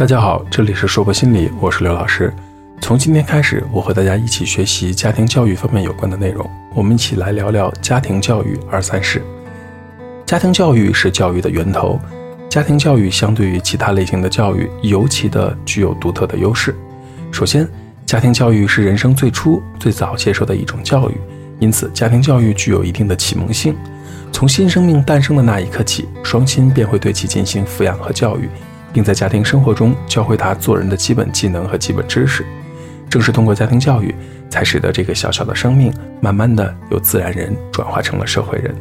[0.00, 2.32] 大家好，这里是说博心理，我是刘老师。
[2.80, 6.50] 从今天开始，我和大家一起学习家庭教育方面有关的内容。
[6.74, 9.22] 我们一起来聊聊家庭教育二三事。
[10.24, 12.00] 家庭教育是教育的源头，
[12.48, 16.74] 家庭教育相对于其他类型的教育，尤其的具有独特的优势。
[17.30, 17.68] 首先，
[18.06, 21.20] 家庭教育是人生最初最早接受的一种教育，
[21.58, 23.76] 因此家庭教育具有一定的启蒙性。
[24.32, 28.48] 从新生命诞生的那一刻起，双亲便会对其进行抚养和教育。
[28.92, 32.44] 并在家庭生活中教会他做人的基本技能和基本知识。
[33.08, 34.14] 正是通过家庭教育，
[34.48, 38.74] 才使得这个小小的生命慢慢的由自然人转化成了社会人。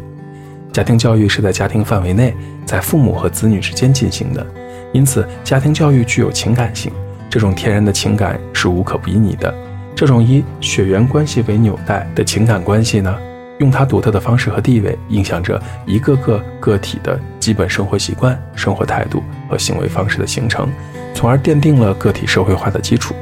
[0.71, 4.45] 家庭教育是在家庭范围内，在父母和子女之间进行的，
[4.93, 6.91] 因此家庭教育具有情感性。
[7.27, 9.53] 这种天然的情感是无可比拟的。
[9.95, 13.15] 这种以血缘关系为纽带的情感关系呢？
[13.59, 20.69] 用它独特的方式和地位，影响着一个个个体的基本生活习惯、生活态度和行为方式的形成，
[21.13, 23.13] 从而奠定了个体社会化的基础。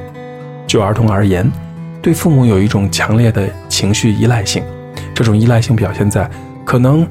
[0.67, 1.51] 就儿童而言，
[2.01, 4.63] 对父母有一种强烈的情绪依赖性，
[5.13, 6.29] 这种依赖性表现在
[6.63, 7.07] 可能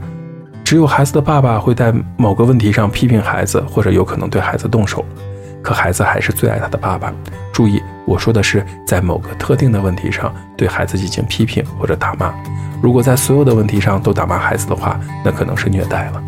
[0.63, 5.05] 只有孩子的爸爸会在某个问题上批评孩子，或者有可能对孩子动手，
[5.63, 7.13] 可孩子还是最爱他的爸爸。
[7.53, 12.33] 注意，我说的是在某个特定的问题上对孩子进行批评或者打骂。
[12.83, 16.23] 如果在所有的问题上都打骂孩子的话，那可能是虐待了。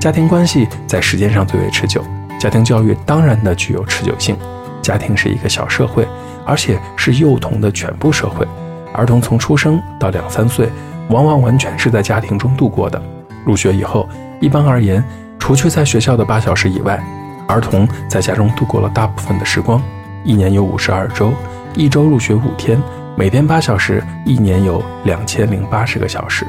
[0.00, 2.04] 家庭关系在时间上最为持久，
[2.40, 4.36] 家庭教育当然的具有持久性。
[4.80, 6.06] 家庭是一个小社会，
[6.44, 8.46] 而且是幼童的全部社会。
[8.92, 10.68] 儿童从出生到两三岁，
[11.08, 13.00] 往往完全是在家庭中度过的。
[13.44, 14.08] 入学以后，
[14.40, 15.02] 一般而言，
[15.38, 17.00] 除去在学校的八小时以外，
[17.46, 19.80] 儿童在家中度过了大部分的时光。
[20.24, 21.32] 一年有五十二周，
[21.74, 22.80] 一周入学五天。
[23.14, 26.46] 每天八小时，一年有两千零八十个小时，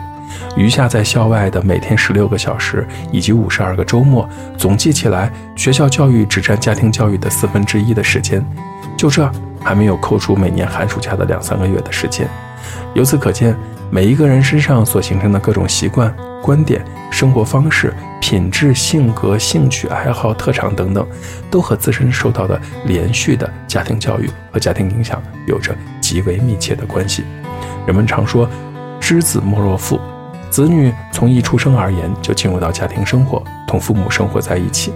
[0.55, 8.43] 余下在校外的每天十六个小时，以及五十二个周末，总计起来，学校教育只占家庭教育的四分之一的时间。
[8.95, 9.29] 就这，
[9.61, 12.27] 还没有扣除每年寒暑假的两三个月的时间。
[12.93, 13.55] 由此可见，
[13.91, 17.93] 每一个人身上所形成的各种习惯、观点、生活方式。
[18.21, 21.05] 品质、性格、兴趣、爱好、特长等等，
[21.51, 27.23] 都和自身受到的连续的家庭教育和家庭影响有着极为密切的关系。
[27.87, 28.47] 人们常说
[28.99, 29.97] “知子莫若父”，
[30.51, 34.91] 子女从一出生而言就进入到家庭生活，同父母生活在一起，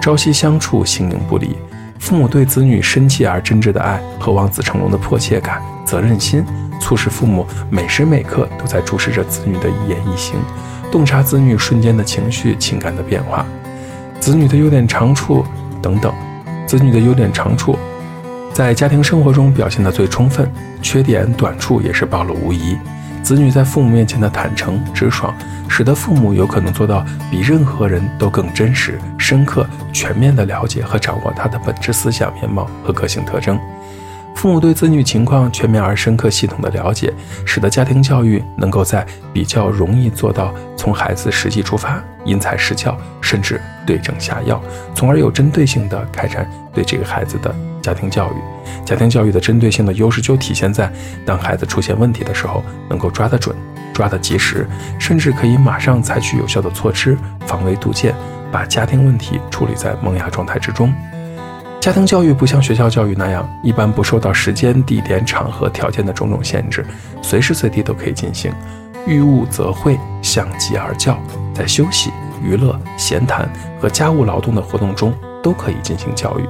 [0.00, 1.56] 朝夕相处，形影不离。
[1.98, 6.44] 父母对子女深切而真挚的爱和望子成龙的迫切感、责任心，
[6.80, 10.36] 促使父母每时每刻都在注视着子女的一言一行。
[10.90, 13.44] 洞察子女瞬间的情绪、情感的变化，
[14.20, 15.44] 子女的优点、长处
[15.80, 16.12] 等等，
[16.66, 17.78] 子女的优点、长处
[18.52, 20.46] 在家庭生活中表现得最充分，
[20.82, 22.76] 缺点、短处也是暴露无遗。
[23.22, 25.34] 子女在父母面前的坦诚、直爽，
[25.68, 33.58] 使得父母有可能做到比任何人都更真实、深刻、全面地了解和掌握他的本质思想面貌和个性特征。
[34.42, 37.14] 父母对子女情况全面而深刻、系统的了解，
[37.46, 44.60] 使得家庭教育能够在比较容易做到从孩子实际出发，因材施教，甚至对症下药，
[44.96, 46.44] 从而有针对性的开展
[46.74, 48.84] 对这个孩子的家庭教育。
[48.84, 50.92] 家庭教育的针对性的优势就体现在，
[51.24, 53.54] 当孩子出现问题的时候，能够抓得准、
[53.94, 57.16] 抓得及时，甚至可以马上采取有效的措施，
[57.46, 58.12] 防微杜渐，
[58.50, 60.92] 把家庭问题处理在萌芽状态之中。
[61.82, 66.86] 家庭教育不像学校教育那样，一般不受到时间、地点、场合、条件的种种限制，
[67.20, 68.52] 随时随地都可以进行。
[69.04, 71.18] 遇物则会，相机而教，
[71.52, 73.50] 在休息、娱乐、闲谈
[73.80, 76.48] 和家务劳动的活动中都可以进行教育。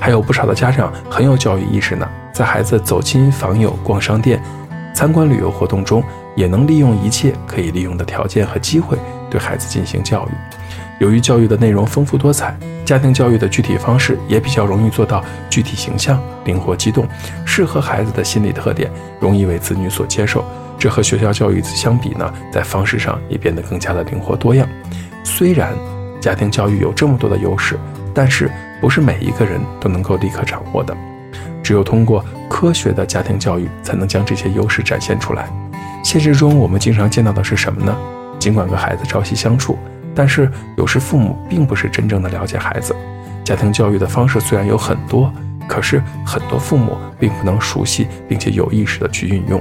[0.00, 4.42] 还有不少的家长很有教育意识呢，在孩子走亲访友、逛商店、
[4.92, 6.02] 参观旅游活动中，
[6.34, 8.98] 也能利用一切可以利用的条件和机会，
[9.30, 10.30] 对孩子进行教育。
[11.00, 17.06] 由于教育的内容丰富多彩，家庭教育的具体方式也比较容易做到具体形象、灵活机动，
[17.44, 18.90] 适合孩子的心理特点，
[19.20, 20.44] 容易为子女所接受。
[20.78, 24.68] 这和学校教育相比呢，在方式上也变得更加的灵活多样。
[25.24, 25.72] 虽然
[26.20, 27.78] 家庭教育有这么多的优势，
[28.12, 28.50] 但是
[28.80, 30.94] 不是每一个人都能够立刻掌握的。
[31.62, 35.48] 只有通过科学的家庭教育，才能将这些优势展现出来。
[36.04, 37.96] 现实中我们经常见到的是什么呢？
[38.38, 39.78] 尽管和孩子朝夕相处。
[40.14, 42.94] 但是有时父母并不是真正的了解孩子，
[43.44, 45.32] 家庭教育的方式虽然有很多，
[45.66, 49.60] 可是很多父母并不能熟悉并且有意识的去运用。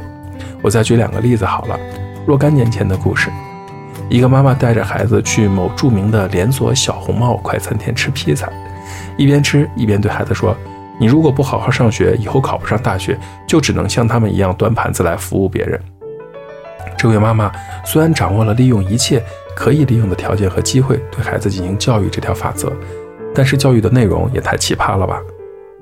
[0.62, 1.80] 我再举两个例子好了，
[2.26, 3.30] 若干年前的故事，
[4.10, 8.48] 一个妈妈带着孩子去某著名的连锁小红帽快餐店吃披萨，
[9.18, 10.56] 一边吃一边对孩子说
[11.00, 13.18] ：“你如果不好好上学，以后考不上大学，
[13.48, 15.80] 就只能像他们一样端盘子来服务别人。”
[16.98, 17.52] 这位妈妈
[17.86, 19.24] 虽然掌握了利用一切。
[19.56, 22.74] 可以利用的条件和机会对孩子进行教育这条法则，
[23.36, 25.22] 但是教育的内容也太奇葩了吧？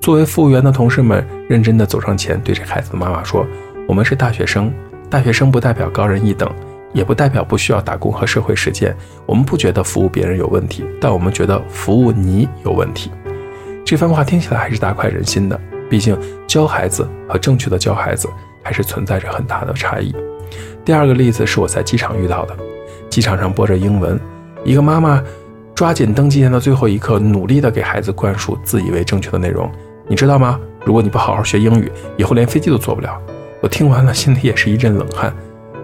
[0.02, 3.48] 作为服务员的同事们认真地走上前，对着孩子的妈妈说
[3.88, 4.70] ：“我们是大学生，
[5.10, 6.54] 大学生不代表高人一等，
[6.92, 8.94] 也不代表不需要打工和社会实践。
[9.26, 13.10] 我们不觉得服务别人有问题，但我们觉得服务你有问题。”
[13.88, 15.58] 这番话听起来还是大快人心的。
[15.90, 18.28] 毕竟教孩子和正确的教孩子
[18.62, 20.14] 还是存在着很大的差异。
[20.84, 22.56] 第二个例子是我在机场遇到的，
[23.10, 24.20] 机场上播着英文，
[24.64, 25.24] 一个妈妈
[25.76, 29.70] 抓紧登机前的最后一刻，努力地给孩子灌输自以为正确的内容。
[30.08, 30.60] 你知道吗？
[30.86, 33.18] 如果你不好好学英语，以后连飞机都坐不了。
[33.62, 35.34] 我听完了，心里也是一阵冷汗。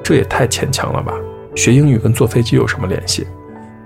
[0.04, 1.14] 这也太牵强了吧？
[1.56, 3.28] 学英语跟坐飞机有什么联系？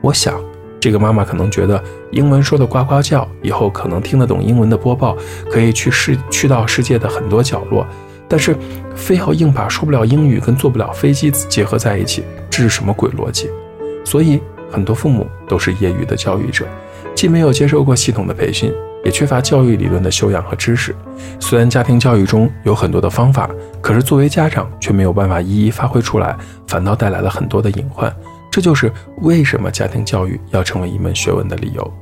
[0.02, 0.34] 我想。
[0.80, 1.80] 这个妈妈可能觉得
[2.10, 5.16] 英文说的呱呱叫，以后可能听得懂英文的播报，
[5.48, 7.86] 可以去世去到世界的很多角落。
[8.32, 8.56] 但是，
[8.96, 13.50] 非要硬把说不了英语跟坐不了飞机结合在一起，这是什么鬼逻辑？
[14.06, 14.40] 所以，
[14.72, 16.66] 很多父母都是业余的教育者，
[17.14, 18.74] 既没有接受过系统的培训，
[19.04, 20.96] 也缺乏教育理论的修养和知识。
[21.42, 23.50] 虽然家庭教育中有很多的方法，
[23.82, 26.34] 可是作为家长却没有办法一一发挥出来，
[26.68, 28.10] 反倒带来了很多的隐患。
[28.50, 31.94] 这就是为什么家庭教育要成为一门学问的理由。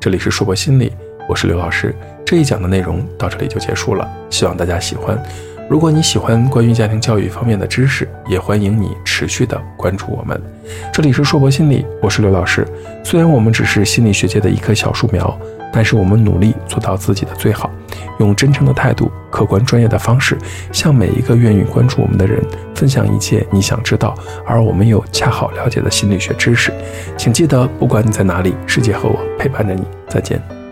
[0.00, 0.90] 这里是硕博心理，
[1.28, 1.94] 我是刘老师。
[2.24, 5.22] 这一讲的内容到这里就结束了，希望大家喜欢。
[5.68, 10.40] 如果你喜欢关于家庭教育方面的知识，也欢迎你持续的关注我们。
[10.92, 12.66] 这里是硕博心理，我是刘老师。
[13.02, 15.36] 虽然我们只是心理学界的一棵小树苗。
[15.76, 17.68] 但是我们努力做到自己的最好，
[18.20, 20.38] 用真诚的态度、客观专业的方式，
[20.70, 22.40] 向每一个愿意关注我们的人
[22.76, 24.14] 分享一切你想知道
[24.46, 26.72] 而我们又恰好了解的心理学知识。
[27.16, 29.82] 请记得，不管你在哪里，世界和我陪伴着你。
[30.08, 30.63] 再见。